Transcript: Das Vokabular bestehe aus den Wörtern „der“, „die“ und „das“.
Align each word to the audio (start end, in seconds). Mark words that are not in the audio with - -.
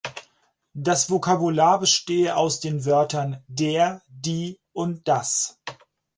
Das 0.73 1.11
Vokabular 1.11 1.79
bestehe 1.79 2.35
aus 2.35 2.59
den 2.59 2.85
Wörtern 2.85 3.43
„der“, 3.45 4.01
„die“ 4.07 4.59
und 4.73 5.07
„das“. 5.07 5.59